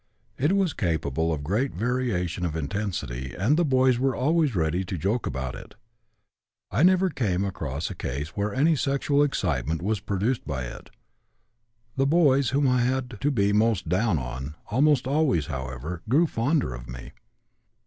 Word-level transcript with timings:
It 0.39 0.53
was 0.53 0.73
capable 0.73 1.31
of 1.31 1.43
great 1.43 1.75
variation 1.75 2.43
of 2.43 2.55
intensity, 2.55 3.35
and 3.37 3.55
the 3.55 3.63
boys 3.63 3.99
were 3.99 4.15
always 4.15 4.55
ready 4.55 4.83
to 4.83 4.97
joke 4.97 5.27
about 5.27 5.53
it. 5.53 5.75
I 6.71 6.81
never 6.81 7.11
came 7.11 7.45
across 7.45 7.87
a 7.87 7.93
case 7.93 8.29
where 8.29 8.51
any 8.51 8.75
sexual 8.75 9.21
excitement 9.21 9.83
was 9.83 9.99
produced 9.99 10.43
by 10.43 10.63
it. 10.63 10.89
The 11.97 12.07
boys 12.07 12.49
whom 12.49 12.67
I 12.67 12.81
had 12.81 13.21
to 13.21 13.29
be 13.29 13.53
most 13.53 13.89
'down' 13.89 14.17
on 14.17 14.55
almost 14.71 15.05
always, 15.07 15.45
however, 15.45 16.01
grew 16.09 16.25
fonder 16.25 16.73
of 16.73 16.89
me. 16.89 17.11